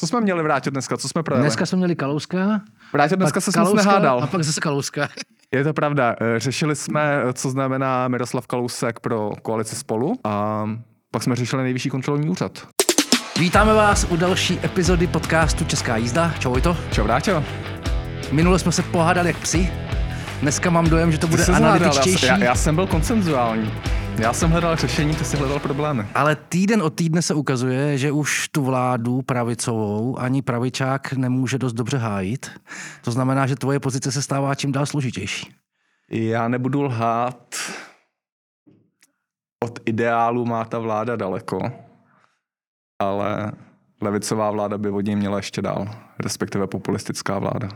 [0.00, 0.96] Co jsme měli vrátit dneska?
[0.96, 1.42] Co jsme projeli?
[1.44, 2.60] Dneska jsme měli Kalouska.
[2.92, 4.22] Vrátit dneska se moc nehádal.
[4.22, 5.08] A pak zase Kalouska.
[5.52, 6.16] Je to pravda.
[6.20, 10.64] Eh, řešili jsme, co znamená Miroslav Kalousek pro koalici spolu a
[11.10, 12.68] pak jsme řešili nejvyšší kontrolní úřad.
[13.38, 16.34] Vítáme vás u další epizody podcastu Česká jízda.
[16.38, 16.76] Čau to.
[16.92, 17.44] Čau Vráťo.
[18.32, 19.72] Minule jsme se pohádali jak psi.
[20.40, 22.26] Dneska mám dojem, že to bude analytičtější.
[22.26, 23.72] Já, já jsem byl koncenzuální.
[24.20, 26.06] Já jsem hledal řešení, ty jsi hledal problémy.
[26.14, 31.72] Ale týden od týdne se ukazuje, že už tu vládu pravicovou ani pravičák nemůže dost
[31.72, 32.50] dobře hájit.
[33.04, 35.54] To znamená, že tvoje pozice se stává čím dál složitější.
[36.10, 37.56] Já nebudu lhát.
[39.64, 41.72] Od ideálu má ta vláda daleko,
[42.98, 43.52] ale
[44.00, 47.68] levicová vláda by od něj měla ještě dál, respektive populistická vláda.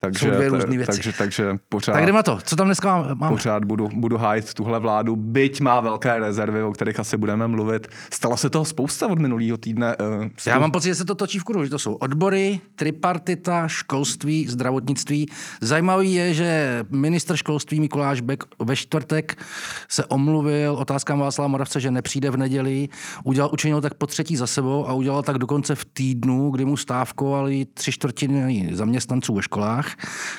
[0.00, 0.92] Takže, Jsou dvě různé věci.
[0.92, 2.38] Takže, takže pořád, tak jdeme to.
[2.44, 3.28] Co tam dneska máme?
[3.28, 7.88] Pořád budu, budu hájit tuhle vládu, byť má velké rezervy, o kterých asi budeme mluvit.
[8.12, 9.96] Stalo se toho spousta od minulého týdne.
[9.96, 13.68] Uh, Já mám pocit, že se to točí v kruhu, že to jsou odbory, tripartita,
[13.68, 15.26] školství, zdravotnictví.
[15.60, 19.44] Zajímavý je, že ministr školství Mikuláš Bek ve čtvrtek
[19.88, 22.88] se omluvil otázkám Václava Moravce, že nepřijde v neděli.
[23.24, 26.76] Udělal, učinil tak po třetí za sebou a udělal tak dokonce v týdnu, kdy mu
[26.76, 29.87] stávkovali tři čtvrtiny zaměstnanců ve školách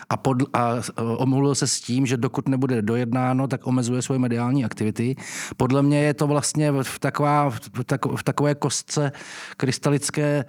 [0.09, 0.73] a, pod, a
[1.17, 5.15] omluvil se s tím, že dokud nebude dojednáno, tak omezuje svoje mediální aktivity.
[5.57, 9.11] Podle mě je to vlastně v, taková, v, tako, v takové kostce
[9.57, 10.45] krystalické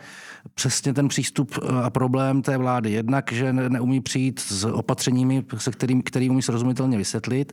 [0.54, 2.90] přesně ten přístup a problém té vlády.
[2.90, 7.52] Jednak, že neumí přijít s opatřeními, se kterým, který umí srozumitelně vysvětlit.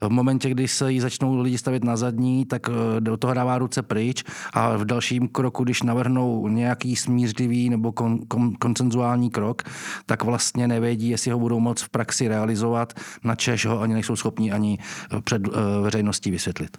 [0.00, 3.58] V momentě, kdy se jí začnou lidi stavit na zadní, tak eh, do toho dává
[3.58, 9.62] ruce pryč a v dalším kroku, když navrhnou nějaký smířlivý nebo kon, kon, koncenzuální krok,
[10.06, 12.92] tak vlastně nevědí, jestli ho budou moc v praxi realizovat,
[13.24, 15.42] na Češ ho ani nejsou schopni ani eh, před
[15.82, 16.76] veřejností vysvětlit.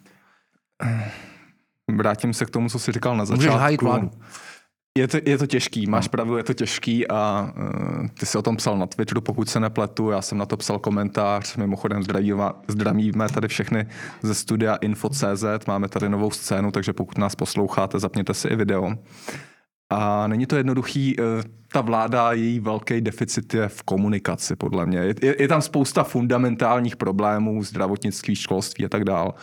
[1.97, 3.45] Vrátím se k tomu, co jsi říkal na začátku.
[3.45, 4.11] Můžeš hájit vládu.
[4.97, 6.09] Je to, je to těžký, máš no.
[6.09, 9.59] pravdu, je to těžký a uh, ty jsi o tom psal na Twitteru, pokud se
[9.59, 13.87] nepletu, já jsem na to psal komentář, mimochodem zdravíme, zdravíme tady všechny
[14.21, 18.91] ze studia Info.cz, máme tady novou scénu, takže pokud nás posloucháte, zapněte si i video.
[19.89, 21.25] A není to jednoduchý, uh,
[21.71, 24.99] ta vláda, její velký deficit je v komunikaci, podle mě.
[24.99, 29.33] Je, je, je tam spousta fundamentálních problémů, zdravotnictví, školství a tak dál,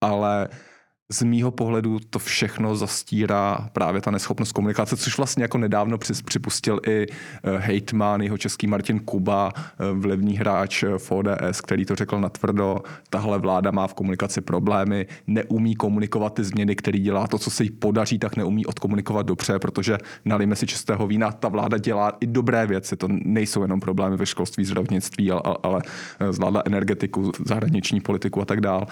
[0.00, 0.71] ale uh,
[1.12, 6.80] z mýho pohledu to všechno zastírá právě ta neschopnost komunikace, což vlastně jako nedávno připustil
[6.88, 11.94] i eh, hejtman, jeho český Martin Kuba, eh, vlivný hráč eh, v ODS, který to
[11.94, 12.78] řekl natvrdo,
[13.10, 17.64] tahle vláda má v komunikaci problémy, neumí komunikovat ty změny, který dělá to, co se
[17.64, 22.26] jí podaří, tak neumí odkomunikovat dobře, protože nalíme si čistého vína, ta vláda dělá i
[22.26, 25.82] dobré věci, to nejsou jenom problémy ve školství, zdravotnictví, ale, ale
[26.30, 28.86] zvládla energetiku, zahraniční politiku a tak dále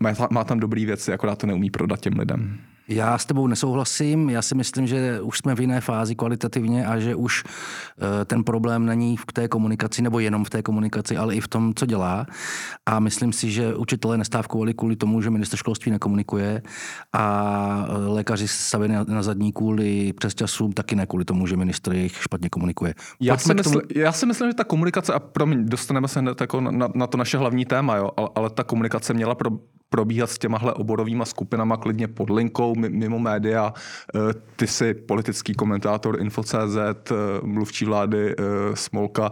[0.00, 2.58] má, má tam dobrý věci, akorát to neumí prodat těm lidem.
[2.88, 4.30] Já s tebou nesouhlasím.
[4.30, 8.44] Já si myslím, že už jsme v jiné fázi kvalitativně a že už eh, ten
[8.44, 11.86] problém není v té komunikaci, nebo jenom v té komunikaci, ale i v tom, co
[11.86, 12.26] dělá.
[12.86, 16.62] A myslím si, že učitelé nestávkovali kvůli tomu, že minister školství nekomunikuje
[17.12, 21.94] a eh, lékaři staví na zadní kvůli přes časům taky ne kvůli tomu, že minister
[21.94, 22.94] jejich špatně komunikuje.
[23.20, 23.82] Já si, mysl, tomu...
[23.94, 27.18] já si myslím, že ta komunikace, a promiň, dostaneme se hned jako na, na to
[27.18, 29.50] naše hlavní téma, jo, ale, ale ta komunikace měla pro,
[29.88, 33.74] probíhat s těmahle oborovými skupinama klidně pod linkou, mimo média.
[34.14, 34.18] Eh,
[34.56, 38.42] ty jsi politický komentátor Info.cz, eh, mluvčí vlády eh,
[38.74, 39.30] Smolka.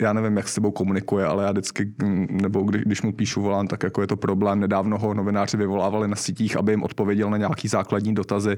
[0.00, 1.92] Já nevím, jak s tebou komunikuje, ale já vždycky,
[2.30, 4.60] nebo když, když mu píšu volám, tak jako je to problém.
[4.60, 8.56] Nedávno ho novináři vyvolávali na sítích, aby jim odpověděl na nějaký základní dotazy.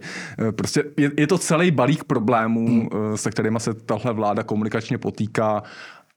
[0.57, 3.17] Prostě je, je to celý balík problémů, hmm.
[3.17, 5.63] se kterými se tahle vláda komunikačně potýká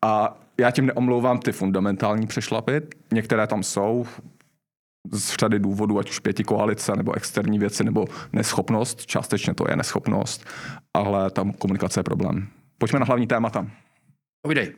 [0.01, 2.81] a já tím neomlouvám ty fundamentální přešlapy,
[3.13, 4.06] některé tam jsou,
[5.12, 9.06] z řady důvodů, ať už pěti koalice, nebo externí věci, nebo neschopnost.
[9.06, 10.45] Částečně to je neschopnost,
[10.94, 12.47] ale tam komunikace je problém.
[12.78, 13.68] Pojďme na hlavní témata.
[14.41, 14.73] Povídej.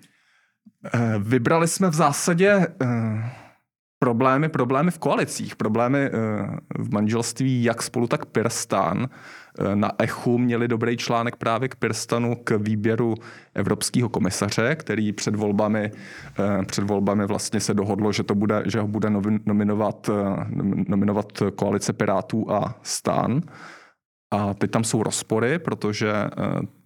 [0.94, 3.32] Eh, vybrali jsme v zásadě eh,
[4.00, 6.12] problémy, problémy v koalicích, problémy eh,
[6.80, 9.10] v manželství jak spolu, tak Pirstán.
[9.60, 13.16] Eh, na Echu měli dobrý článek právě k Pirstanu k výběru
[13.54, 15.92] evropského komisaře, který před volbami,
[16.40, 19.10] eh, před volbami vlastně se dohodlo, že, to bude, že ho bude
[19.46, 20.10] nominovat,
[20.88, 23.42] nominovat koalice Pirátů a Stan.
[24.32, 26.14] A teď tam jsou rozpory, protože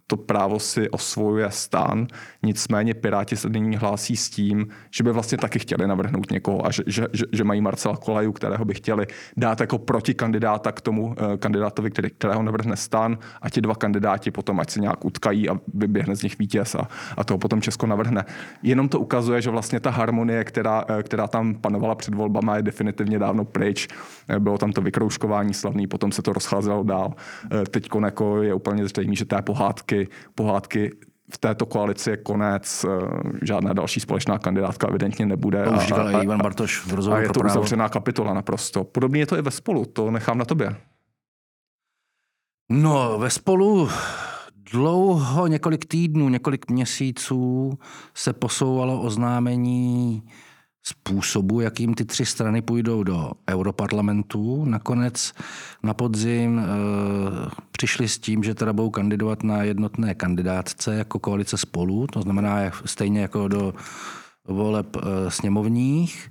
[0.06, 2.06] to právo si osvojuje stan,
[2.42, 6.70] nicméně Piráti se nyní hlásí s tím, že by vlastně taky chtěli navrhnout někoho a
[6.70, 9.06] že, že, že, mají Marcela Kolaju, kterého by chtěli
[9.36, 14.30] dát jako protikandidáta k tomu uh, kandidátovi, který, kterého navrhne stan a ti dva kandidáti
[14.30, 17.86] potom ať se nějak utkají a vyběhne z nich vítěz a, a toho potom Česko
[17.86, 18.24] navrhne.
[18.62, 22.62] Jenom to ukazuje, že vlastně ta harmonie, která, uh, která tam panovala před volbama, je
[22.62, 23.88] definitivně dávno pryč.
[24.30, 27.14] Uh, bylo tam to vykrouškování slavný, potom se to rozcházelo dál.
[27.70, 29.93] Teď jako je úplně zřejmé, že té pohádky,
[30.34, 30.90] pohádky
[31.34, 32.86] v této koalici je konec,
[33.42, 35.64] žádná další společná kandidátka evidentně nebude.
[35.64, 38.84] To už říkal a, a, Ivan Bartoš v A je to uzavřená kapitola naprosto.
[38.84, 40.76] Podobně je to i ve spolu, to nechám na tobě.
[42.70, 43.88] No, ve spolu
[44.72, 47.72] dlouho, několik týdnů, několik měsíců
[48.14, 50.22] se posouvalo oznámení
[50.86, 54.64] způsobu, jakým ty tři strany půjdou do europarlamentu.
[54.64, 55.32] Nakonec
[55.82, 56.64] na podzim e,
[57.70, 62.58] přišli s tím, že teda budou kandidovat na jednotné kandidátce jako koalice spolu, to znamená
[62.84, 63.74] stejně jako do
[64.48, 66.30] voleb e, sněmovních.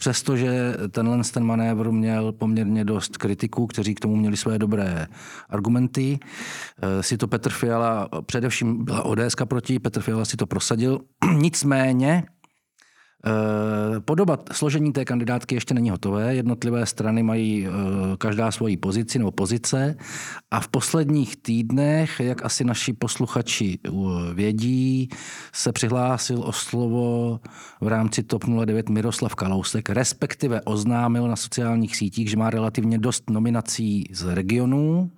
[0.00, 5.06] Přestože tenhle ten manévr měl poměrně dost kritiků, kteří k tomu měli své dobré
[5.48, 6.18] argumenty,
[6.82, 11.00] eh, si to Petr Fiala, především byla ODS proti, Petr Fiala si to prosadil.
[11.36, 12.24] Nicméně
[14.00, 16.34] podoba složení té kandidátky ještě není hotové.
[16.34, 17.70] Jednotlivé strany mají eh,
[18.18, 19.96] každá svoji pozici nebo pozice
[20.50, 23.90] a v posledních týdnech, jak asi naši posluchači eh,
[24.34, 25.08] vědí,
[25.52, 27.40] se přihlásil o slovo
[27.80, 33.30] v rámci TOP 09 Miroslav Kalousek, respektive oznámil na sociálních sítích, že má relativně dost
[33.30, 35.10] nominací z regionů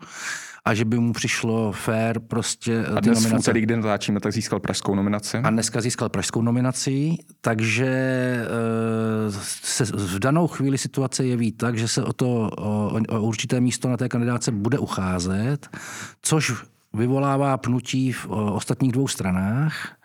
[0.70, 3.36] a že by mu přišlo fér prostě a dnes nominace.
[3.36, 5.36] v úterý, kdy natáčíme, tak získal pražskou nominaci.
[5.36, 9.32] A dneska získal pražskou nominaci, takže eh,
[9.62, 13.88] se v danou chvíli situace jeví tak, že se o to o, o určité místo
[13.88, 15.68] na té kandidáce bude ucházet,
[16.22, 16.54] což
[16.92, 19.96] vyvolává pnutí v ostatních dvou stranách.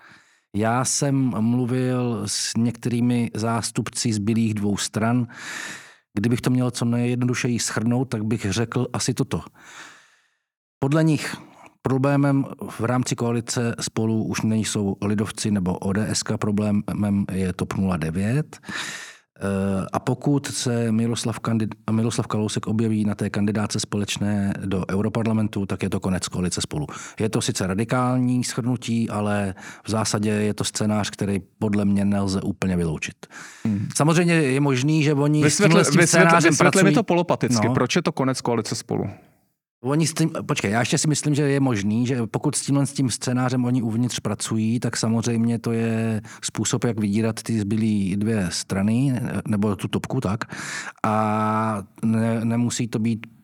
[0.56, 5.28] Já jsem mluvil s některými zástupci zbylých dvou stran.
[6.14, 9.42] Kdybych to měl co nejjednodušeji schrnout, tak bych řekl asi toto.
[10.86, 11.36] Podle nich
[11.82, 18.58] Problémem v rámci koalice spolu už nejsou lidovci nebo ODS, problémem je TOP 09.
[19.40, 25.66] Eh, a pokud se Miroslav, kandid- Miroslav Kalousek objeví na té kandidáce společné do Europarlamentu,
[25.66, 26.88] tak je to konec koalice spolu.
[27.20, 29.54] Je to sice radikální shrnutí, ale
[29.86, 33.16] v zásadě je to scénář, který podle mě nelze úplně vyloučit.
[33.64, 33.88] Hmm.
[33.96, 37.68] Samozřejmě je možný, že oni vysvětle, s tímhle s tím vysvětle, vysvětle mi to polopaticky.
[37.68, 37.74] No.
[37.74, 39.10] Proč je to konec koalice spolu?
[39.83, 42.86] Oni s tím, počkej, já ještě si myslím, že je možný, že pokud s tímhle
[42.86, 48.18] s tím scénářem oni uvnitř pracují, tak samozřejmě to je způsob, jak vydírat ty zbylé
[48.18, 50.39] dvě strany, nebo tu topku, tak.
[51.04, 53.35] A ne, nemusí to být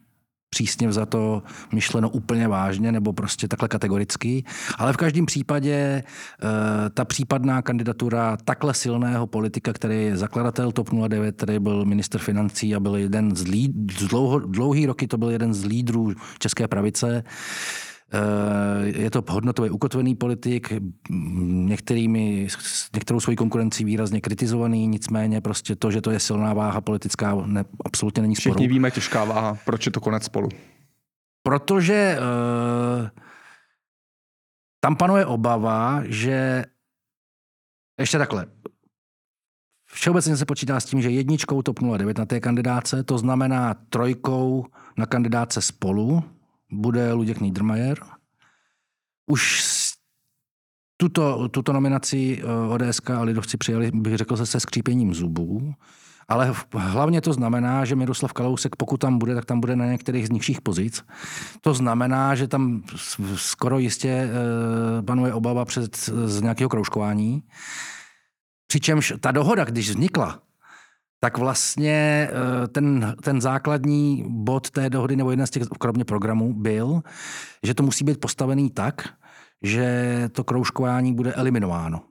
[0.56, 1.44] přísně za to
[1.74, 4.44] myšleno úplně vážně nebo prostě takhle kategoricky.
[4.78, 6.04] Ale v každém případě e,
[6.90, 12.76] ta případná kandidatura takhle silného politika, který je zakladatel TOP 09, který byl minister financí
[12.76, 13.72] a byl jeden z líd,
[14.10, 17.24] dlouho, dlouhý roky to byl jeden z lídrů české pravice,
[18.84, 20.74] je to hodnotově ukotvený politik,
[21.10, 22.48] některými,
[22.96, 27.66] některou svoji konkurencí výrazně kritizovaný, nicméně prostě to, že to je silná váha politická, ne,
[27.86, 28.54] absolutně není sporu.
[28.54, 29.58] Všichni víme, těžká váha.
[29.66, 30.50] Proč je to konec spolu?
[31.44, 33.10] Protože uh,
[34.80, 36.66] tam panuje obava, že
[38.00, 38.46] ještě takhle.
[39.94, 44.66] Všeobecně se počítá s tím, že jedničkou TOP 09 na té kandidáce, to znamená trojkou
[44.98, 46.24] na kandidáce spolu,
[46.72, 47.98] bude Luděk Niedermayer.
[49.26, 49.62] Už
[50.98, 55.74] tuto, tuto nominaci eh, ODS a Lidovci přijali, bych řekl, se, se skřípěním zubů.
[56.28, 60.28] Ale hlavně to znamená, že Miroslav Kalousek, pokud tam bude, tak tam bude na některých
[60.28, 61.06] z nižších pozic.
[61.62, 62.84] To znamená, že tam
[63.36, 67.44] skoro jistě eh, panuje obava před, z nějakého kroužkování.
[68.68, 70.40] Přičemž ta dohoda, když vznikla,
[71.24, 76.54] tak vlastně eh, ten, ten základní bod té dohody, nebo jeden z těch, kromě programů,
[76.54, 77.02] byl,
[77.64, 79.10] že to musí být postavený tak,
[79.64, 82.02] že to kroužkování bude eliminováno.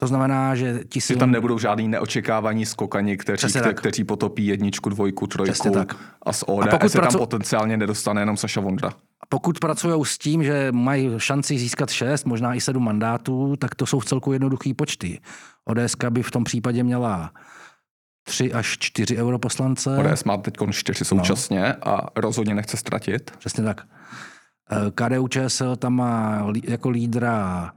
[0.00, 1.16] To znamená, že ti si...
[1.16, 5.96] tam nebudou žádný neočekávaní skokani, kteří, kte, kteří potopí jedničku, dvojku, trojku tak.
[6.22, 7.12] a z ODS a pokud se pracu...
[7.12, 8.88] tam potenciálně nedostane jenom Saša Vondra.
[8.88, 13.74] A pokud pracují s tím, že mají šanci získat šest, možná i sedm mandátů, tak
[13.74, 15.20] to jsou v celku jednoduchý počty.
[15.64, 17.30] ODS by v tom případě měla
[18.22, 19.96] tři až čtyři europoslance.
[19.96, 21.88] ODS má teď čtyři současně no.
[21.88, 23.30] a rozhodně nechce ztratit.
[23.38, 23.86] Přesně tak.
[24.70, 27.72] Eh, KDU ČSL tam má jako lídra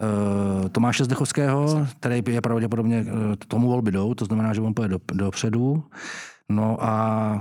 [0.00, 4.88] eh, Tomáše Zdechovského, který je pravděpodobně eh, tomu volby jdou, to znamená, že on půjde
[4.88, 5.84] do, dopředu.
[6.48, 7.32] No a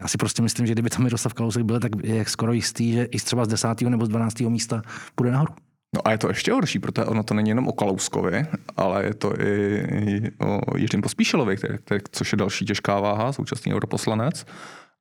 [0.00, 3.04] Já si prostě myslím, že kdyby tam Miroslav Kalousek byl, tak je skoro jistý, že
[3.04, 3.80] i třeba z 10.
[3.80, 4.40] nebo z 12.
[4.40, 4.82] místa
[5.14, 5.54] půjde nahoru.
[5.94, 8.46] No a je to ještě horší, protože ono to není jenom o Kalouskovi,
[8.76, 13.74] ale je to i, o Jiřím Pospíšilovi, který, který, což je další těžká váha, současný
[13.74, 14.46] europoslanec.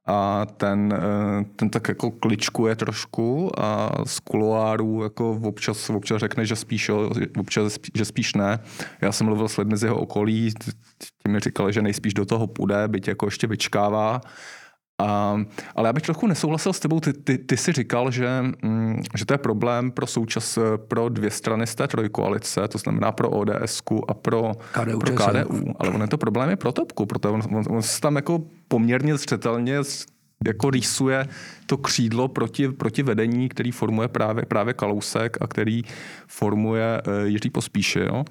[0.07, 6.45] A ten, eh, ten tak jako kličkuje trošku a z kuloárů jako občas, občas řekne,
[6.45, 6.91] že spíš,
[7.39, 8.60] občas, že spíš ne.
[9.01, 10.53] Já jsem mluvil s lidmi z jeho okolí,
[11.24, 14.21] ti mi říkali, že nejspíš do toho půjde, byť jako ještě vyčkává.
[15.00, 15.38] A,
[15.75, 17.00] ale já bych trochu nesouhlasil s tebou.
[17.00, 21.31] Ty, ty, ty jsi říkal, že, mm, že to je problém pro součas pro dvě
[21.31, 25.74] strany z té trojkoalice, to znamená pro ODS a pro KDU, pro KDU.
[25.79, 28.41] Ale on je to problém je pro Topku, protože on, on, on se tam jako
[28.67, 29.79] poměrně zřetelně
[30.45, 31.27] jako rýsuje
[31.65, 35.81] to křídlo proti, proti vedení, který formuje právě, právě Kalousek a který
[36.27, 38.24] formuje uh, Jiří Pospíšil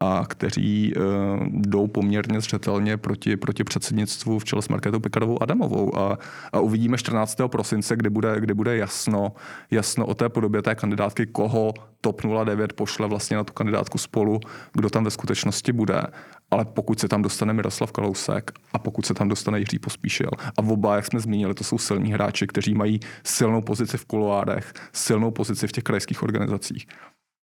[0.00, 1.02] a kteří uh,
[1.50, 5.98] jdou poměrně zřetelně proti, proti předsednictvu v čele s Markétou Pekarovou Adamovou.
[5.98, 6.18] A,
[6.52, 7.36] a uvidíme 14.
[7.46, 9.32] prosince, kde bude, kde bude jasno,
[9.70, 14.40] jasno o té podobě té kandidátky, koho TOP 09 pošle vlastně na tu kandidátku spolu,
[14.72, 16.02] kdo tam ve skutečnosti bude.
[16.50, 20.58] Ale pokud se tam dostane Miroslav Kalousek a pokud se tam dostane Jiří Pospíšil a
[20.58, 25.30] oba, jak jsme zmínili, to jsou silní hráči, kteří mají silnou pozici v kuloárech, silnou
[25.30, 26.86] pozici v těch krajských organizacích,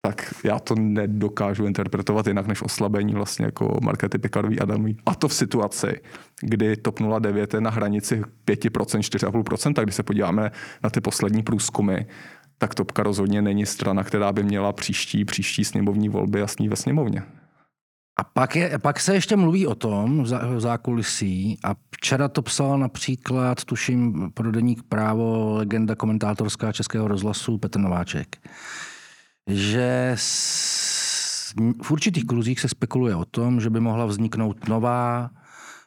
[0.07, 4.97] tak já to nedokážu interpretovat jinak než oslabení vlastně jako Markety Pekarový Adamový.
[5.05, 6.01] A to v situaci,
[6.41, 10.51] kdy TOP 09 je na hranici 5%, 4,5%, tak když se podíváme
[10.83, 11.97] na ty poslední průzkumy,
[12.57, 17.23] tak Topka rozhodně není strana, která by měla příští, příští sněmovní volby jasný ve sněmovně.
[18.19, 22.79] A pak, je, pak se ještě mluví o tom v zákulisí a včera to psal
[22.79, 28.37] například, tuším, pro deník právo legenda komentátorská Českého rozhlasu Petr Nováček,
[29.47, 30.15] že
[31.81, 35.29] v určitých kruzích se spekuluje o tom, že by mohla vzniknout nová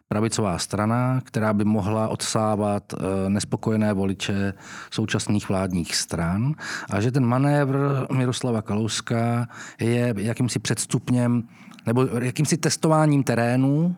[0.09, 4.53] pravicová strana, která by mohla odsávat eh, nespokojené voliče
[4.91, 6.55] současných vládních stran
[6.91, 7.77] a že ten manévr
[8.13, 9.49] Miroslava Kalouska
[9.81, 11.49] je jakýmsi předstupněm
[11.87, 13.97] nebo jakýmsi testováním terénu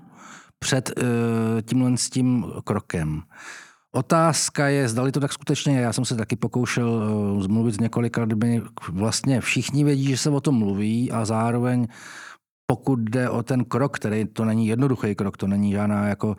[0.58, 3.22] před eh, tímhle s tím krokem.
[3.94, 5.82] Otázka je, zdali to tak skutečně je.
[5.82, 8.62] Já jsem se taky pokoušel eh, zmluvit s několika lidmi.
[8.88, 11.86] Vlastně všichni vědí, že se o tom mluví a zároveň
[12.66, 16.36] pokud jde o ten krok, který to není jednoduchý krok, to není žádná, jako,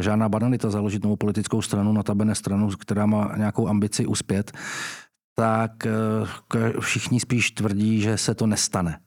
[0.00, 4.52] žádná banalita založit novou politickou stranu, notabene stranu, která má nějakou ambici uspět,
[5.34, 5.92] tak eh,
[6.80, 8.98] všichni spíš tvrdí, že se to nestane.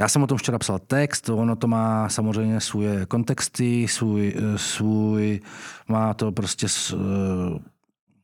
[0.00, 5.40] Já jsem o tom včera psal text, ono to má samozřejmě svoje kontexty, svůj, svůj
[5.88, 6.96] má to prostě s,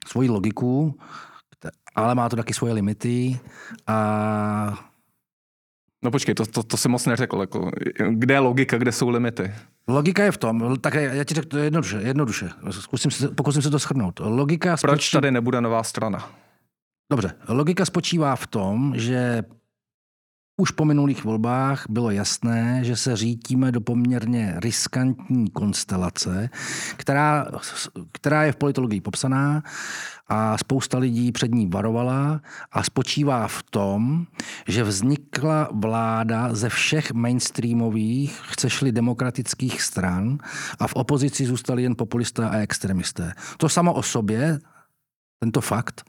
[0.07, 0.99] svoji logiku,
[1.95, 3.41] ale má to taky svoje limity
[3.87, 4.89] a
[6.05, 7.41] No počkej, to, to, to si moc neřekl.
[7.41, 7.71] Jako,
[8.11, 9.55] kde je logika, kde jsou limity?
[9.89, 12.51] Logika je v tom, tak já ti řeknu to jednoduše, jednoduše.
[12.71, 14.21] Zkusím se, pokusím se to shrnout.
[14.21, 15.13] Logika Proč spočí...
[15.13, 16.31] tady nebude nová strana?
[17.11, 19.43] Dobře, logika spočívá v tom, že
[20.61, 26.51] už po minulých volbách bylo jasné, že se řítíme do poměrně riskantní konstelace,
[26.97, 27.47] která,
[28.13, 29.63] která je v politologii popsaná
[30.29, 32.41] a spousta lidí před ní varovala
[32.73, 34.27] a spočívá v tom,
[34.69, 40.39] že vznikla vláda ze všech mainstreamových, chcešli demokratických stran
[40.79, 43.33] a v opozici zůstali jen populisté a extremisté.
[43.57, 44.59] To samo o sobě
[45.41, 46.03] tento fakt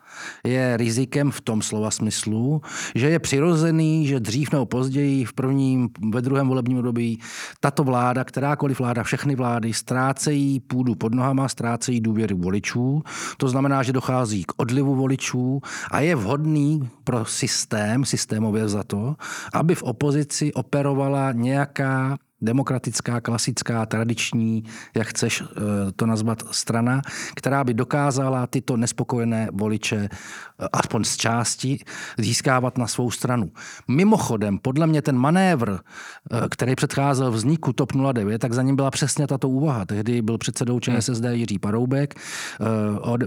[0.44, 2.62] je rizikem v tom slova smyslu,
[2.96, 7.20] že je přirozený, že dřív nebo později v prvním, ve druhém volebním období
[7.60, 13.04] tato vláda, kterákoliv vláda, všechny vlády ztrácejí půdu pod nohama, ztrácejí důvěru voličů.
[13.38, 19.16] To znamená, že dochází k odlivu voličů a je vhodný pro systém, systémově za to,
[19.54, 24.64] aby v opozici operovala nějaká demokratická, klasická, tradiční,
[24.96, 25.56] jak chceš eh,
[25.96, 27.02] to nazvat, strana,
[27.36, 31.80] která by dokázala tyto nespokojené voliče eh, aspoň z části
[32.18, 33.52] získávat na svou stranu.
[33.88, 38.92] Mimochodem, podle mě ten manévr, eh, který předcházel vzniku TOP 09, tak za ním byla
[38.92, 39.86] přesně tato úvaha.
[39.86, 42.14] Tehdy byl předsedou ČSSD Jiří Paroubek,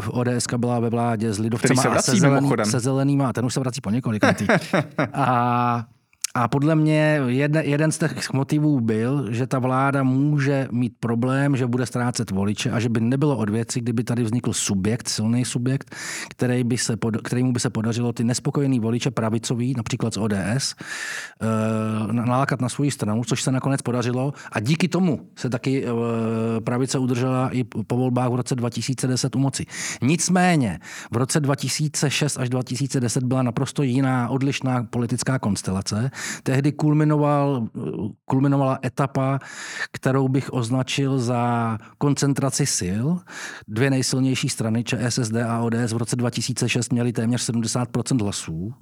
[0.08, 3.80] ODS byla ve vládě s Lidovcema a se, zelený, se zelenýma, ten už se vrací
[3.80, 4.22] po několik
[5.14, 5.84] A
[6.34, 11.56] a podle mě jeden, jeden z těch motivů byl, že ta vláda může mít problém,
[11.56, 15.44] že bude ztrácet voliče a že by nebylo od věci, kdyby tady vznikl subjekt, silný
[15.44, 15.94] subjekt,
[16.30, 22.12] který by se, kterýmu by se podařilo ty nespokojený voliče pravicový, například z ODS, eh,
[22.12, 24.32] nalákat na svou stranu, což se nakonec podařilo.
[24.52, 25.90] A díky tomu se taky eh,
[26.60, 29.66] pravice udržela i po volbách v roce 2010 u moci.
[30.02, 30.78] Nicméně
[31.10, 36.10] v roce 2006 až 2010 byla naprosto jiná, odlišná politická konstelace
[36.42, 37.66] Tehdy kulminoval,
[38.24, 39.38] kulminovala etapa,
[39.92, 43.04] kterou bych označil za koncentraci sil.
[43.68, 48.74] Dvě nejsilnější strany, ČSSD a ODS, v roce 2006 měly téměř 70% hlasů.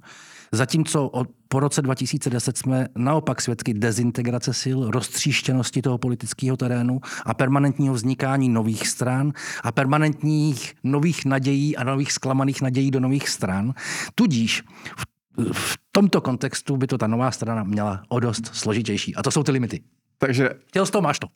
[0.53, 7.33] Zatímco od, po roce 2010 jsme naopak svědky dezintegrace sil, roztříštěnosti toho politického terénu a
[7.33, 9.33] permanentního vznikání nových stran
[9.63, 13.73] a permanentních nových nadějí a nových zklamaných nadějí do nových stran.
[14.15, 14.63] Tudíž
[14.97, 15.10] v,
[15.53, 19.15] v tomto kontextu by to ta nová strana měla o dost složitější.
[19.15, 19.83] A to jsou ty limity.
[20.17, 20.49] Takže...
[20.67, 21.27] Chtěl jsi to, máš to.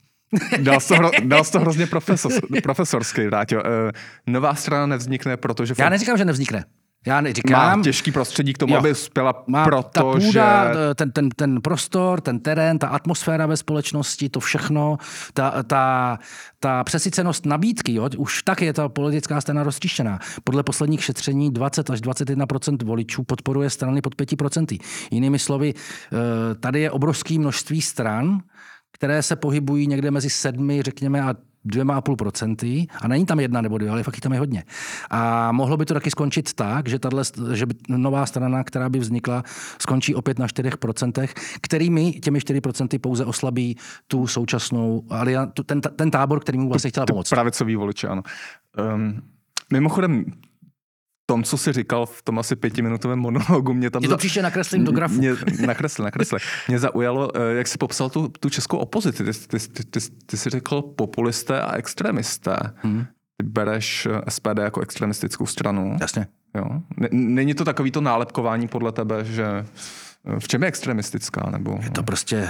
[0.62, 2.32] Dal jsi to, hro, dal jsi to hrozně profesor,
[2.64, 3.56] profesorský, Ráťo.
[3.56, 3.64] Uh,
[4.28, 5.74] nová strana nevznikne, protože...
[5.78, 6.66] Já neříkám, že nevznikne.
[7.06, 7.78] Já neříkám.
[7.78, 8.80] Má těžký prostředí k tomu, jo.
[8.80, 10.96] aby spěla, Má proto, ta půda, že...
[10.96, 14.98] ten, ten, ten prostor, ten terén, ta atmosféra ve společnosti, to všechno,
[15.34, 16.20] ta, ta,
[16.60, 20.20] ta přesycenost nabídky, jo, už tak je ta politická strana rozčištěná.
[20.44, 24.80] Podle posledních šetření 20 až 21% voličů podporuje strany pod 5%
[25.12, 28.40] Jinými slovy, eh, tady je obrovské množství stran,
[28.92, 33.39] které se pohybují někde mezi sedmi, řekněme, a dvěma a půl procenty a není tam
[33.39, 34.63] jedna nebo dvě, ale fakt tam je hodně.
[35.10, 37.24] A mohlo by to taky skončit tak, že, tato,
[37.55, 39.43] že by nová strana, která by vznikla,
[39.79, 41.27] skončí opět na 4%,
[41.62, 45.03] kterými těmi 4% pouze oslabí tu současnou,
[45.65, 47.29] ten, ten tábor, který mu vlastně chtěla pomoct.
[47.29, 48.22] Pravicový voliče, ano.
[48.95, 49.22] Um,
[49.72, 50.25] mimochodem,
[51.25, 54.01] tom, co jsi říkal v tom asi pětiminutovém monologu, mě tam...
[54.03, 54.17] Je to za...
[54.17, 55.13] příště nakreslím do grafu.
[55.13, 55.32] Mě,
[55.65, 56.39] nakresli, nakresli.
[56.67, 59.24] Mě zaujalo, eh, jak jsi popsal tu, tu českou opozici.
[59.24, 62.58] Ty, ty, ty, ty, ty jsi řekl populisté a extremisté.
[62.75, 63.05] Hmm.
[63.38, 65.98] Ty bereš eh, SPD jako extremistickou stranu.
[66.01, 66.27] Jasně.
[66.55, 66.65] Jo?
[67.12, 69.65] Není to takový to nálepkování podle tebe, že
[70.39, 71.50] v čem je extremistická?
[71.50, 71.79] Nebo...
[71.84, 72.50] Je to prostě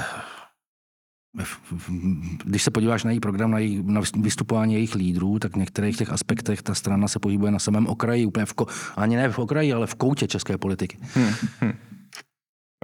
[2.46, 5.98] když se podíváš na její program, na, její, na vystupování jejich lídrů, tak v některých
[5.98, 9.40] těch aspektech ta strana se pohybuje na samém okraji, úplně v ko, ani ne v
[9.40, 10.98] okraji, ale v koutě české politiky.
[11.16, 11.74] Hmm, hmm.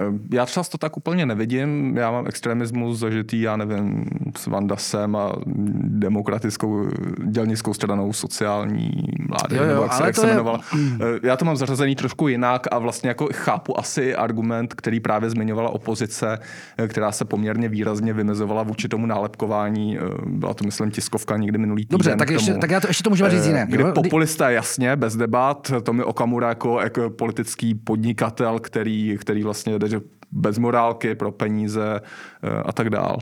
[0.08, 1.96] Ehm, já třeba to tak úplně nevidím.
[1.96, 4.04] Já mám extremismus zažitý, já nevím,
[4.36, 5.32] s Vandasem a
[5.76, 6.88] demokratickou
[7.26, 8.90] dělnickou stranou sociální
[9.28, 10.60] mládě, jo, jo, nebo jak se, jak se jmenovala.
[10.74, 10.80] Je...
[10.80, 15.30] Ehm, já to mám zařazený trošku jinak a vlastně jako chápu asi argument, který právě
[15.30, 16.38] zmiňovala opozice,
[16.78, 19.98] eh, která se poměrně výrazně vymezovala vůči tomu nálepkování.
[19.98, 21.98] Ehm, byla to, myslím, tiskovka někdy minulý týden.
[21.98, 23.66] Dobře, tak, ještě, tomu, tak já to ještě to můžu říct jiné.
[23.68, 29.78] Kdy populisté, jasně, bez debat, to mi Okamura jako, jako politický podnikatel, který, který vlastně
[29.78, 29.88] jde
[30.32, 32.00] bez morálky, pro peníze
[32.42, 33.18] eh, a tak dál.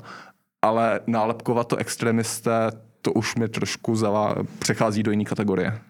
[0.63, 2.71] Ale nálepkovat to extremisté,
[3.03, 5.81] to už mi trošku zava, přechází do jiné kategorie.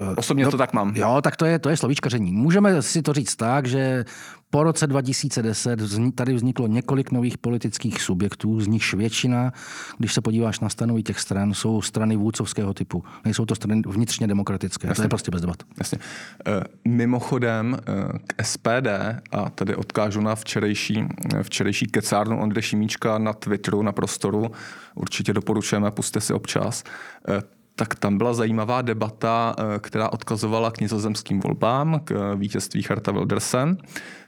[0.00, 0.96] Eh, Osobně no, to tak mám.
[0.96, 2.32] Jo, tak to je, to je slovíčkaření.
[2.32, 4.04] Můžeme si to říct tak, že
[4.50, 5.80] po roce 2010
[6.14, 9.52] tady vzniklo několik nových politických subjektů, z nichž většina,
[9.98, 13.04] když se podíváš na stanovy těch stran, jsou strany vůdcovského typu.
[13.24, 14.88] Nejsou to strany vnitřně demokratické.
[14.88, 15.02] Jasně.
[15.02, 15.62] To je prostě bez debat.
[15.78, 15.98] Jasně.
[16.46, 18.88] Eh, mimochodem eh, k SPD,
[19.32, 21.04] a tady odkážu na včerejší,
[21.42, 24.50] včerejší kecárnu Ondře Šimíčka na Twitteru, na prostoru,
[24.94, 26.84] určitě doporučujeme, puste si občas,
[27.76, 33.12] tak tam byla zajímavá debata, eh, která odkazovala k nizozemským volbám, k eh, vítězství Herta
[33.12, 33.76] Wildersen,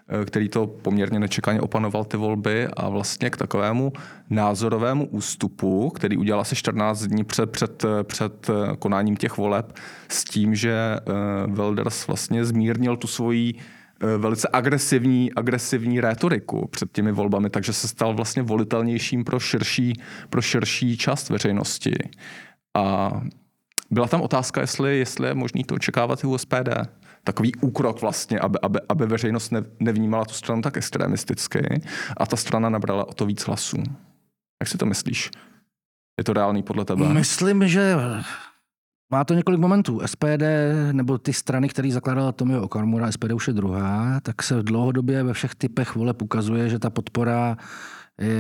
[0.09, 3.93] eh, který to poměrně nečekaně opanoval ty volby a vlastně k takovému
[4.31, 9.73] názorovému ústupu, který udělal asi 14 dní před, před, před konáním těch voleb
[10.09, 10.97] s tím, že
[11.47, 13.55] Wilders vlastně zmírnil tu svoji
[14.19, 19.93] velice agresivní, agresivní rétoriku před těmi volbami, takže se stal vlastně volitelnějším pro širší,
[20.31, 21.95] pro širší část veřejnosti.
[22.77, 23.11] A
[23.91, 26.69] byla tam otázka, jestli, jestli je možný to očekávat i u SPD.
[27.25, 31.83] Takový úkrok vlastně, aby, aby, aby veřejnost ne, nevnímala tu stranu tak extremisticky
[32.17, 33.77] a ta strana nabrala o to víc hlasů.
[34.63, 35.31] Jak si to myslíš?
[36.19, 37.09] Je to reálný podle tebe?
[37.09, 37.95] Myslím, že
[39.13, 40.01] má to několik momentů.
[40.07, 40.43] SPD
[40.93, 45.33] nebo ty strany, které zakládala Tomio Okamura, SPD už je druhá, tak se dlouhodobě ve
[45.33, 47.57] všech typech voleb ukazuje, že ta podpora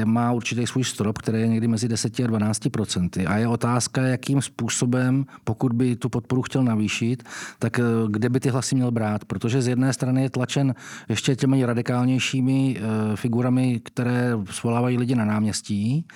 [0.04, 3.26] má určitý svůj strop, který je někdy mezi 10 a 12 procenty.
[3.26, 7.22] A je otázka, jakým způsobem, pokud by tu podporu chtěl navýšit,
[7.58, 9.24] tak eh, kde by ty hlasy měl brát.
[9.24, 10.74] Protože z jedné strany je tlačen
[11.08, 16.06] ještě těmi radikálnějšími eh, figurami, které svolávají lidi na náměstí,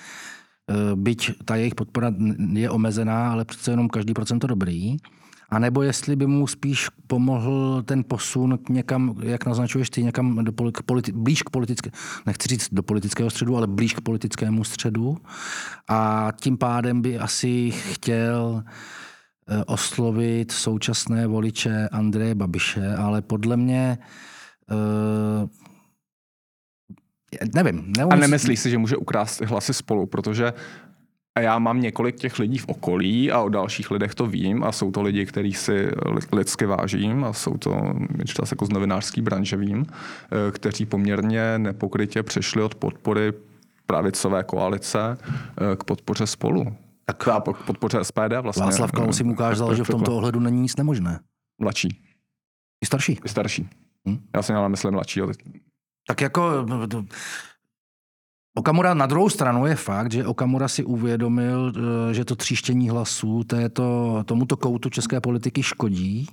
[0.69, 2.13] eh, byť ta jejich podpora
[2.53, 4.97] je omezená, ale přece jenom každý procento dobrý.
[5.51, 10.43] A nebo jestli by mu spíš pomohl ten posun k někam, jak naznačuješ ty, někam
[10.43, 11.89] do politi- blíž k politické,
[12.25, 15.17] nechci říct do politického středu, ale blíž k politickému středu.
[15.87, 23.97] A tím pádem by asi chtěl eh, oslovit současné voliče Andreje Babiše, ale podle mě
[24.71, 25.49] uh,
[27.55, 27.93] nevím.
[27.97, 28.13] Neumím...
[28.13, 30.53] A nemyslíš si, že může ukrást hlasy spolu, protože
[31.37, 34.71] a já mám několik těch lidí v okolí a o dalších lidech to vím a
[34.71, 35.91] jsou to lidi, kterých si
[36.33, 37.93] lidsky vážím a jsou to
[38.25, 43.33] čas jako z novinářský branže vím, eh, kteří poměrně nepokrytě přešli od podpory
[43.85, 46.75] pravicové koalice eh, k podpoře spolu.
[47.05, 47.17] Tak
[47.53, 48.65] k podpoře SPD vlastně.
[48.65, 51.19] Václav Klaus si ukázal, že v tomto ohledu není nic nemožné.
[51.61, 51.89] Mladší.
[52.83, 53.19] I starší.
[53.25, 53.69] I starší.
[54.09, 54.19] Hm?
[54.35, 55.21] Já si ale myslím mladší.
[56.07, 56.65] Tak jako
[58.53, 63.43] Okamura na druhou stranu je fakt, že Okamura si uvědomil, eh, že to tříštění hlasů
[63.43, 66.27] této, tomuto koutu české politiky škodí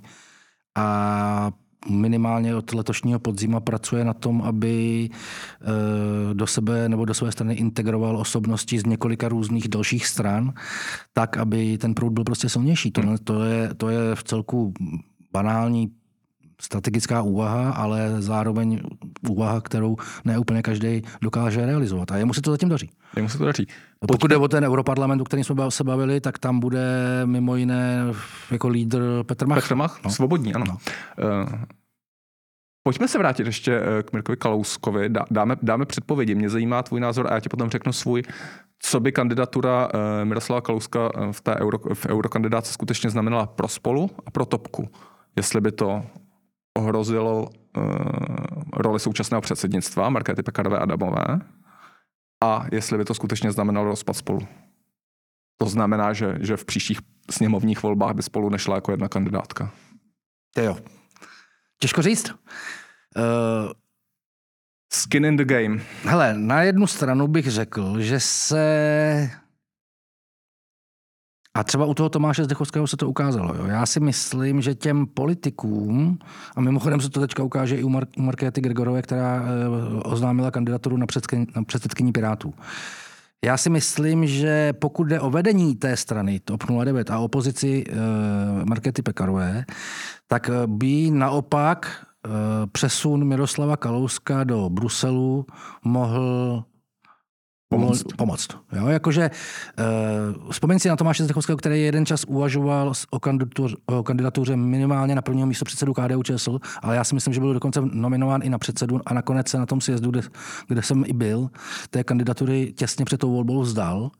[0.77, 1.51] a
[1.89, 7.53] minimálně od letošního podzima pracuje na tom, aby eh, do sebe nebo do své strany
[7.53, 10.53] integroval osobnosti z několika různých dalších stran,
[11.13, 12.91] tak, aby ten proud byl prostě silnější.
[12.91, 14.73] To, to, je, to je v celku
[15.31, 15.91] banální
[16.61, 18.79] strategická úvaha, ale zároveň
[19.29, 22.11] úvaha, kterou ne úplně každý dokáže realizovat.
[22.11, 22.89] A jemu se to zatím daří.
[23.15, 23.65] Jemu se to daří.
[23.65, 24.13] Pojďme.
[24.13, 26.85] Pokud jde o ten europarlament, o kterým jsme se bavili, tak tam bude
[27.25, 28.05] mimo jiné
[28.51, 29.63] jako lídr Petr Mach.
[29.63, 30.11] Petr Mach, no.
[30.11, 30.65] svobodní, ano.
[30.67, 30.77] No.
[31.43, 31.49] Uh,
[32.83, 35.09] pojďme se vrátit ještě eh, k Mirkovi Kalouskovi.
[35.31, 36.35] Dáme, dáme předpovědi.
[36.35, 38.23] Mě zajímá tvůj názor a já ti potom řeknu svůj.
[38.81, 44.09] Co by kandidatura uh, Miroslava Kalouska v té euro, v eurokandidáce skutečně znamenala pro spolu
[44.25, 44.89] a pro topku?
[45.35, 46.03] Jestli by to
[46.79, 47.83] ohrozilo uh,
[48.73, 51.39] roli současného předsednictva Markéty Pekarové Adamové
[52.43, 54.47] a jestli by to skutečně znamenalo rozpad spolu.
[55.57, 56.99] To znamená, že, že v příštích
[57.31, 59.71] sněmovních volbách by spolu nešla jako jedna kandidátka.
[60.55, 60.77] To jo.
[61.79, 62.29] Těžko říct.
[62.29, 63.71] Uh,
[64.93, 65.81] Skin in the game.
[66.03, 69.29] Hele, na jednu stranu bych řekl, že se
[71.59, 73.55] a třeba u toho Tomáše Zdechovského se to ukázalo.
[73.55, 73.65] Jo.
[73.65, 76.19] Já si myslím, že těm politikům,
[76.55, 79.43] a mimochodem se to teďka ukáže i u, Mar- u Markéty Gregorové, která e,
[80.03, 82.53] oznámila kandidaturu na, předsedkyni, na předsedkyní Pirátů.
[83.45, 87.95] Já si myslím, že pokud jde o vedení té strany TOP 09 a opozici e,
[88.65, 89.65] Markety Pekarové,
[90.27, 92.29] tak by naopak e,
[92.67, 95.45] přesun Miroslava Kalouska do Bruselu
[95.83, 96.63] mohl
[97.69, 98.03] Pomoct.
[98.17, 98.47] Pomoct.
[98.71, 99.31] Jo, jakože,
[100.39, 105.15] uh, vzpomeň si na Tomáše Zdechovského, který jeden čas uvažoval o, kandidatuře, o kandidatuře minimálně
[105.15, 108.49] na prvního místo předsedu KDU ČSL, ale já si myslím, že byl dokonce nominován i
[108.49, 110.21] na předsedu a nakonec se na tom sjezdu, kde,
[110.67, 111.49] kde jsem i byl,
[111.89, 114.11] té kandidatury těsně před tou volbou vzdal.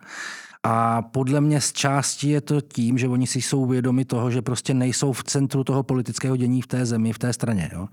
[0.64, 4.42] A podle mě z části je to tím, že oni si jsou vědomi toho, že
[4.42, 7.70] prostě nejsou v centru toho politického dění v té zemi, v té straně.
[7.74, 7.88] Jo.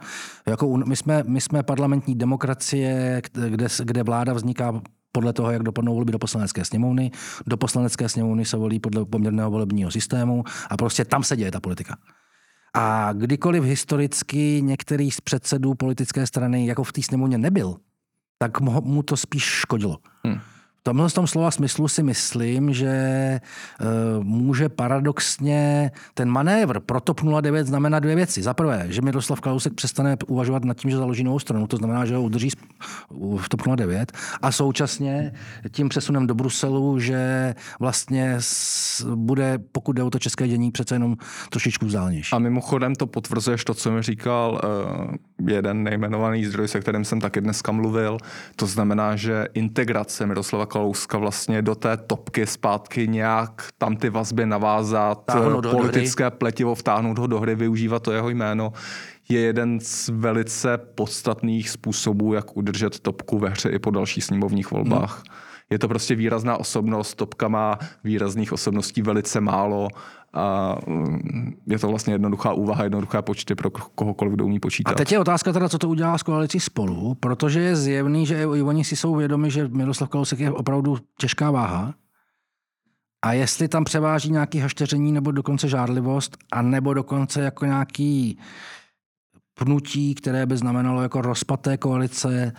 [0.46, 4.82] Jako my, jsme, my jsme parlamentní demokracie, kde, kde vláda vzniká
[5.16, 7.10] podle toho, jak dopadnou volby do poslanecké sněmovny.
[7.46, 11.60] Do poslanecké sněmovny se volí podle poměrného volebního systému a prostě tam se děje ta
[11.60, 11.96] politika.
[12.74, 17.76] A kdykoliv historicky některý z předsedů politické strany jako v té sněmovně nebyl,
[18.38, 19.98] tak mu to spíš škodilo.
[20.24, 20.40] Hmm
[20.86, 22.94] tomhle tom slova smyslu si myslím, že
[23.80, 28.42] uh, může paradoxně ten manévr pro TOP 09 znamená dvě věci.
[28.42, 32.04] Za prvé, že Miroslav Kalousek přestane uvažovat nad tím, že založí novou stranu, to znamená,
[32.04, 32.50] že ho udrží
[33.36, 35.32] v TOP 09 a současně
[35.70, 38.38] tím přesunem do Bruselu, že vlastně
[39.14, 41.16] bude, pokud jde o to české dění, přece jenom
[41.50, 42.32] trošičku vzdálenější.
[42.32, 44.60] A mimochodem to potvrzuješ to, co mi říkal
[45.40, 48.18] uh, jeden nejmenovaný zdroj, se kterým jsem taky dneska mluvil.
[48.56, 54.46] To znamená, že integrace Miroslava Kalouska vlastně do té topky zpátky nějak tam ty vazby
[54.46, 58.72] navázat, Táhnout politické do pletivo vtáhnout ho do hry, využívat to jeho jméno,
[59.28, 64.70] je jeden z velice podstatných způsobů, jak udržet topku ve hře i po dalších sněmovních
[64.70, 65.22] volbách.
[65.26, 65.45] Hmm.
[65.70, 69.88] Je to prostě výrazná osobnost, topka má výrazných osobností velice málo
[70.32, 74.90] a mm, je to vlastně jednoduchá úvaha, jednoduchá počty pro kohokoliv, kdo umí počítat.
[74.90, 78.42] A teď je otázka teda, co to udělá s koalicí spolu, protože je zjevný, že
[78.42, 81.94] i oni si jsou vědomi, že Miroslav Kalousek je opravdu těžká váha.
[83.24, 88.38] A jestli tam převáží nějaký hašteření nebo dokonce žádlivost, a nebo dokonce jako nějaký
[89.54, 92.52] pnutí, které by znamenalo jako rozpad té koalice,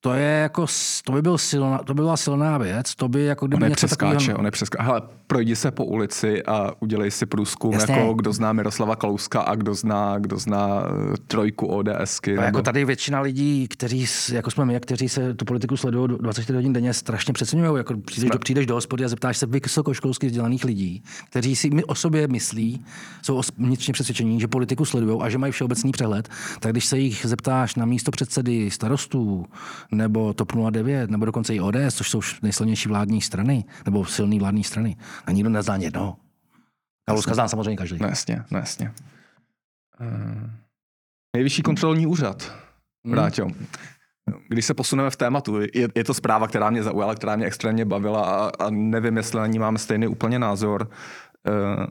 [0.00, 0.66] to je jako,
[1.04, 3.88] to by, byl silná, to by byla silná věc, to by jako kdyby on něco
[3.88, 4.38] takového...
[4.38, 7.94] On nepřeskáče, hele, projdi se po ulici a udělej si průzkum, Jasně.
[7.94, 12.30] jako kdo zná Miroslava Kalouska a kdo zná, kdo zná eh, trojku ODSky.
[12.30, 12.58] Jako nebo...
[12.58, 16.72] Jako tady většina lidí, kteří, jako jsme my, kteří se tu politiku sledují 24 hodin
[16.72, 17.78] denně, strašně přeceňují.
[17.78, 21.94] Jako přijdeš, do, přijdeš do hospody a zeptáš se vysokoškolsky vzdělaných lidí, kteří si o
[21.94, 22.84] sobě myslí,
[23.22, 26.28] jsou vnitřně přesvědčení, že politiku sledují a že mají všeobecný přehled,
[26.60, 29.46] tak když se jich zeptáš na místo předsedy starostů,
[29.92, 34.64] nebo TOP 09, nebo dokonce i ODS, což jsou nejsilnější vládní strany, nebo silné vládní
[34.64, 34.96] strany.
[35.26, 36.16] A nikdo nezná ani jednoho.
[37.08, 37.98] Kalouska znám samozřejmě každý.
[38.00, 38.92] No jasně, no jasně.
[40.00, 40.50] Uh,
[41.36, 42.52] nejvyšší kontrolní úřad.
[43.04, 43.14] Hmm.
[43.14, 43.48] Vrátil.
[44.48, 47.84] Když se posuneme v tématu, je, je to zpráva, která mě zaujala, která mě extrémně
[47.84, 50.90] bavila a, a nevím, jestli na ní máme stejný úplně názor.
[51.48, 51.86] Uh,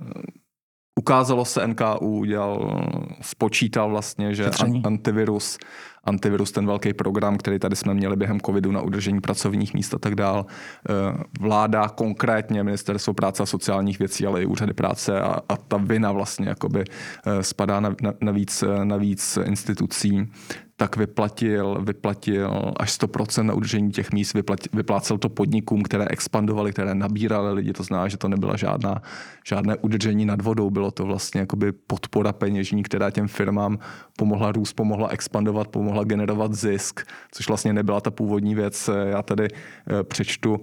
[0.99, 2.83] ukázalo se NKU, udělal,
[3.21, 5.57] spočítal vlastně, že an, antivirus,
[6.05, 9.99] antivirus, ten velký program, který tady jsme měli během covidu na udržení pracovních míst a
[9.99, 15.39] tak dál, uh, vláda konkrétně ministerstvo práce a sociálních věcí, ale i úřady práce a,
[15.49, 20.31] a ta vina vlastně jakoby uh, spadá na, na, na, víc, na víc institucí,
[20.77, 26.73] tak vyplatil, vyplatil až 100% na udržení těch míst, vyplatil, vyplácel to podnikům, které expandovaly,
[26.73, 29.01] které nabíraly lidi, to znamená, že to nebyla žádná,
[29.47, 33.79] žádné udržení nad vodou, bylo to vlastně jakoby podpora peněžní, která těm firmám
[34.17, 38.89] pomohla růst, pomohla expandovat, pomohla generovat zisk, což vlastně nebyla ta původní věc.
[39.09, 40.61] Já tady eh, přečtu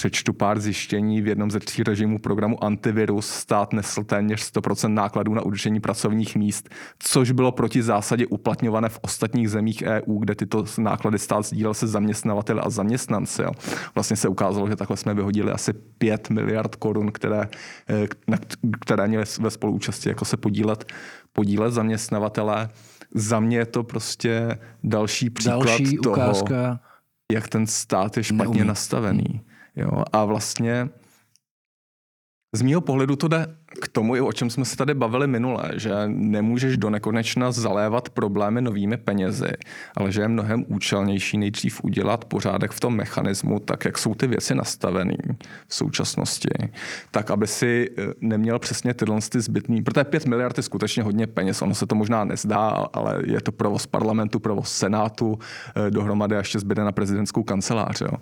[0.00, 1.22] Přečtu pár zjištění.
[1.22, 6.36] V jednom ze tří režimů programu antivirus stát nesl téměř 100% nákladů na udržení pracovních
[6.36, 11.74] míst, což bylo proti zásadě uplatňované v ostatních zemích EU, kde tyto náklady stát sdílel
[11.74, 13.42] se zaměstnavateli a zaměstnanci.
[13.94, 17.48] Vlastně se ukázalo, že takhle jsme vyhodili asi 5 miliard korun, které,
[17.90, 18.06] eh,
[18.80, 20.92] které měly ve spoluúčasti jako se podílet,
[21.32, 22.68] podílet zaměstnavatele.
[23.14, 26.80] Za mě je to prostě další příklad další toho, ukázka
[27.32, 28.68] jak ten stát je špatně neumí.
[28.68, 29.40] nastavený.
[29.80, 30.04] Jo?
[30.12, 30.88] A vlastně
[32.54, 35.90] z mýho pohledu to jde k tomu, o čem jsme se tady bavili minule, že
[36.06, 39.52] nemůžeš do nekonečna zalévat problémy novými penězi,
[39.96, 44.26] ale že je mnohem účelnější nejdřív udělat pořádek v tom mechanismu, tak jak jsou ty
[44.26, 45.16] věci nastavené
[45.68, 46.48] v současnosti,
[47.10, 51.26] tak aby si eh, neměl přesně tyhle ty zbytný, protože 5 miliard je skutečně hodně
[51.26, 55.38] peněz, ono se to možná nezdá, ale je to provoz parlamentu, provoz senátu,
[55.76, 58.00] eh, dohromady ještě zbyde na prezidentskou kancelář.
[58.00, 58.12] Jo.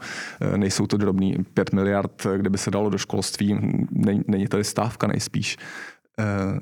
[0.41, 3.59] Eh, nejsou to drobný 5 miliard, kdyby se dalo do školství,
[4.27, 5.57] není tady stávka nejspíš spíš,
[6.18, 6.59] eh,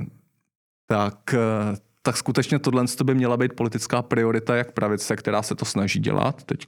[0.87, 5.65] tak, eh, tak skutečně tohle by měla být politická priorita jak pravice, která se to
[5.65, 6.67] snaží dělat teď,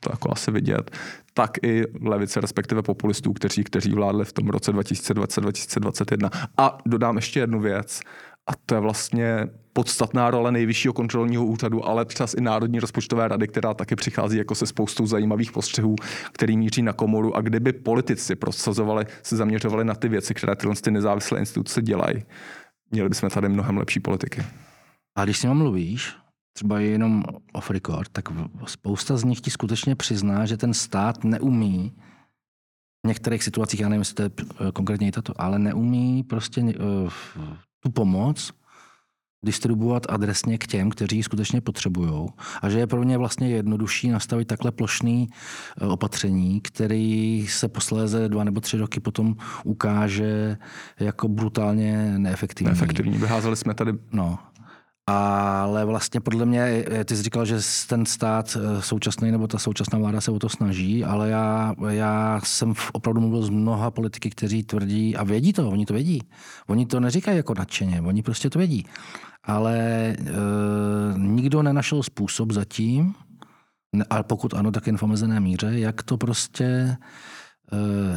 [0.00, 0.90] to jako asi vidět,
[1.34, 6.30] tak i levice, respektive populistů, kteří, kteří vládli v tom roce 2020-2021.
[6.58, 8.00] A dodám ještě jednu věc,
[8.46, 13.48] a to je vlastně podstatná role nejvyššího kontrolního úřadu, ale třeba i Národní rozpočtové rady,
[13.48, 15.96] která taky přichází jako se spoustou zajímavých postřehů,
[16.32, 17.36] který míří na komoru.
[17.36, 22.24] A kdyby politici prosazovali, se zaměřovali na ty věci, které tyhle ty nezávislé instituce dělají,
[22.90, 24.42] měli bychom tady mnohem lepší politiky.
[25.16, 26.14] A když s mluvíš,
[26.52, 28.28] třeba jenom off record, tak
[28.66, 31.92] spousta z nich ti skutečně přizná, že ten stát neumí
[33.04, 36.60] v některých situacích, já nevím, jestli to je eh, konkrétně i tato, ale neumí prostě
[36.60, 36.72] uh,
[37.86, 38.52] tu pomoc
[39.44, 42.28] distribuovat adresně k těm, kteří ji skutečně potřebují.
[42.62, 48.28] A že je pro ně vlastně jednodušší nastavit takhle plošný eh, opatření, který se posléze
[48.28, 50.56] dva nebo tři roky potom ukáže
[51.00, 52.70] jako brutálně neefektivní.
[52.70, 53.18] Neefektivní.
[53.18, 54.38] Vyházeli jsme tady no.
[55.08, 59.58] Ale vlastně podle mě, eh, ty jsi říkal, že ten stát eh, současný nebo ta
[59.58, 64.30] současná vláda se o to snaží, ale já, já jsem opravdu mluvil s mnoha politiky,
[64.30, 66.22] kteří tvrdí, a vědí to, oni to vědí.
[66.66, 68.86] Oni to neříkají jako nadšeně, oni prostě to vědí.
[69.44, 70.16] Ale e,
[71.16, 73.14] nikdo nenašel způsob zatím,
[74.10, 76.96] ale pokud ano, tak jen v omezené míře, jak to prostě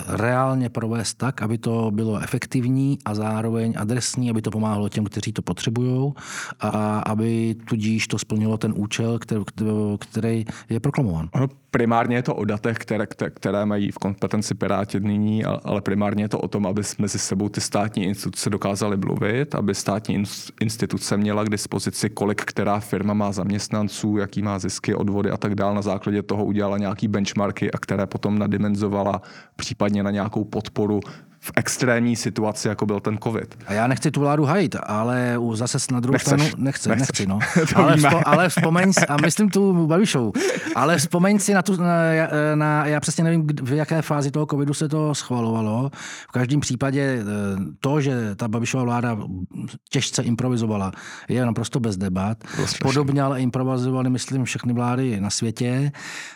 [0.07, 5.33] reálně provést tak, aby to bylo efektivní a zároveň adresní, aby to pomáhalo těm, kteří
[5.33, 6.13] to potřebují
[6.59, 9.41] a aby tudíž to splnilo ten účel, který,
[9.99, 11.29] který je proklamován.
[11.71, 16.29] Primárně je to o datech, které, které mají v kompetenci Piráti nyní, ale primárně je
[16.29, 20.23] to o tom, aby mezi sebou ty státní instituce dokázaly mluvit, aby státní
[20.61, 25.55] instituce měla k dispozici, kolik která firma má zaměstnanců, jaký má zisky, odvody a tak
[25.55, 25.75] dále.
[25.75, 29.21] Na základě toho udělala nějaký benchmarky, a které potom nadimenzovala
[29.55, 30.99] případně na nějakou podporu
[31.41, 33.57] v extrémní situaci, jako byl ten covid.
[33.67, 36.27] A já nechci tu vládu hajit, ale zase na druhou Nechceš.
[36.27, 37.07] stranu nechci, Nechceš.
[37.07, 37.39] nechci, no.
[37.75, 40.33] ale, vzpo, ale vzpomeň si, a myslím tu Babišovu,
[40.75, 41.95] ale vzpomeň si na tu, na,
[42.55, 45.89] na, já přesně nevím, v jaké fázi toho covidu se to schvalovalo.
[46.29, 47.25] V každém případě eh,
[47.79, 49.17] to, že ta Babišová vláda
[49.89, 50.91] těžce improvizovala,
[51.29, 52.37] je naprosto bez debat.
[52.81, 55.91] Podobně ale improvizovali, myslím, všechny vlády na světě,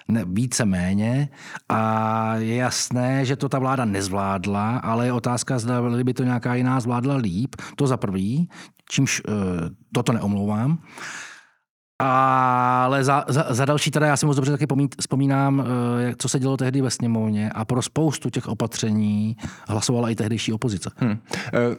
[0.07, 1.29] ne, více méně.
[1.69, 6.55] A je jasné, že to ta vláda nezvládla, ale je otázka, zda by to nějaká
[6.55, 7.55] jiná zvládla líp.
[7.75, 8.49] To za prvý,
[8.89, 9.33] čímž uh,
[9.93, 10.77] toto neomlouvám.
[11.99, 14.65] Ale za, za, za další teda já si moc dobře taky
[14.99, 15.63] vzpomínám,
[16.09, 20.53] eh, co se dělo tehdy ve sněmovně a pro spoustu těch opatření hlasovala i tehdejší
[20.53, 20.91] opozice.
[20.97, 21.17] Hmm.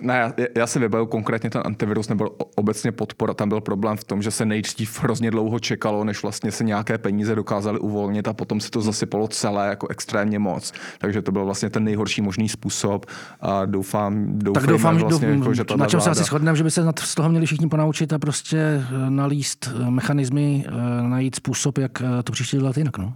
[0.00, 3.35] Ne, já, já si vybavu konkrétně ten antivirus nebo obecně podpora.
[3.35, 6.98] Tam byl problém v tom, že se nejdřív hrozně dlouho čekalo, než vlastně se nějaké
[6.98, 10.72] peníze dokázaly uvolnit a potom se to zasypalo celé jako extrémně moc.
[10.98, 13.07] Takže to byl vlastně ten nejhorší možný způsob
[13.40, 16.14] a doufám, doufám, tak doufám vlastně, doufám, jako, že to na čem vláda...
[16.14, 19.70] se asi shodneme, že by se z toho měli všichni ponaučit a prostě nalíst
[20.05, 20.64] mechanismy,
[21.09, 21.93] najít způsob, jak
[22.25, 22.99] to příště dělat jinak.
[22.99, 23.14] No.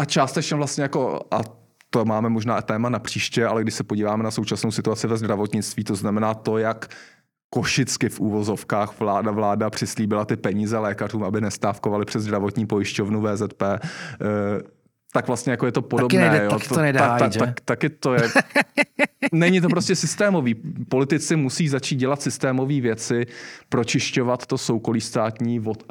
[0.00, 1.40] A částečně vlastně jako, a
[1.90, 5.84] to máme možná téma na příště, ale když se podíváme na současnou situaci ve zdravotnictví,
[5.84, 6.88] to znamená to, jak
[7.50, 13.62] košicky v úvozovkách vláda, vláda přislíbila ty peníze lékařům, aby nestávkovali přes zdravotní pojišťovnu VZP,
[13.62, 13.78] eh,
[15.12, 16.18] tak vlastně jako je to podobné.
[16.18, 16.50] Taky nejde, jo.
[16.50, 18.22] Taky to, to nejde tak, tak, tak, taky to je.
[19.32, 20.54] Není to prostě systémový.
[20.88, 23.26] Politici musí začít dělat systémové věci,
[23.68, 25.84] pročišťovat to soukolí státní, od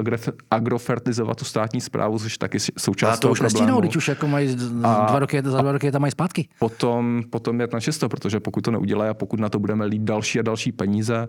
[0.51, 4.57] agrofertizovat tu státní zprávu, což taky součást A to už nestínou, když už jako mají
[4.83, 6.47] a, dva roky, za dva roky tam mají zpátky.
[6.59, 10.01] Potom, potom je na čisto, protože pokud to neudělají a pokud na to budeme lít
[10.01, 11.27] další a další peníze,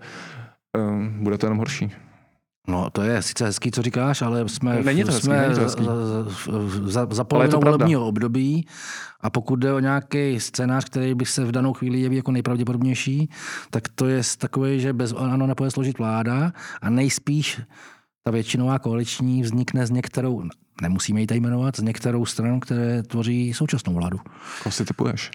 [0.78, 1.92] um, bude to jenom horší.
[2.68, 5.61] No, to je sice hezký, co říkáš, ale jsme, není to hezký, jsme není to
[5.61, 5.85] hezký.
[6.85, 8.66] za, za polovinou volebního období
[9.20, 13.31] a pokud jde o nějaký scénář, který by se v danou chvíli jeví jako nejpravděpodobnější,
[13.70, 17.61] tak to je takový, že bez ano nepoje složit vláda a nejspíš
[18.25, 20.42] ta většinová koaliční vznikne z některou,
[20.83, 24.18] nemusíme ji tady jmenovat, z některou stranu, které tvoří současnou vládu.
[24.62, 25.31] Koho si typuješ?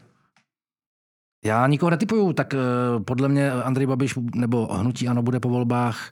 [1.45, 6.11] Já nikoho netypuju, tak uh, podle mě Andrej Babiš nebo Hnutí Ano bude po volbách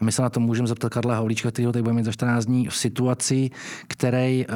[0.00, 2.12] a my se na to můžeme zeptat Karla Havlíčka, který ho tady bude mít za
[2.12, 3.50] 14 dní, v situaci,
[3.88, 4.54] který, uh,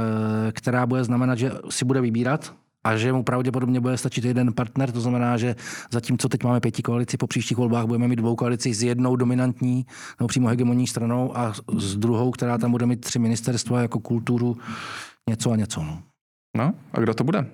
[0.52, 2.54] která bude znamenat, že si bude vybírat,
[2.84, 5.56] a že mu pravděpodobně bude stačit jeden partner, to znamená, že
[5.90, 9.86] zatímco teď máme pěti koalici, po příštích volbách budeme mít dvou koalici s jednou dominantní
[10.20, 14.56] nebo přímo hegemonní stranou a s druhou, která tam bude mít tři ministerstva jako kulturu,
[15.30, 15.82] něco a něco.
[15.82, 16.02] No,
[16.56, 17.46] no a kdo to bude?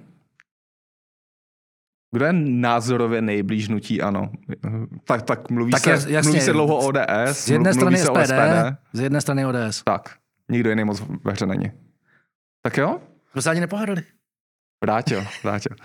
[2.12, 4.30] Kdo je názorově nejblíž nutí ano?
[5.04, 6.98] Tak, tak mluví, tak se, jasně, mluví se dlouho ODS,
[7.32, 9.82] z jedné strany SPD, SPD, z jedné strany ODS.
[9.84, 10.10] Tak,
[10.50, 11.72] nikdo jiný moc ve hře není.
[12.62, 12.98] Tak jo?
[13.34, 14.02] To se ani nepohádali.
[14.84, 15.76] Vrátil, vrátil.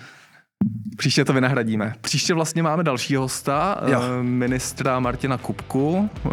[0.97, 1.93] Příště to vynahradíme.
[2.01, 4.01] Příště vlastně máme další hosta, jo.
[4.03, 6.29] Eh, ministra Martina Kupku, eh,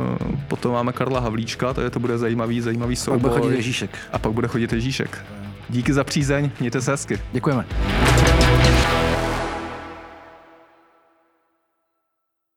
[0.49, 3.21] potom máme Karla Havlíčka, to, je, to bude zajímavý, zajímavý souboj.
[3.21, 3.91] Pak bude chodit Ježíšek.
[4.13, 5.25] A pak bude chodit Ježíšek.
[5.69, 7.19] Díky za přízeň, mějte se hezky.
[7.33, 7.65] Děkujeme.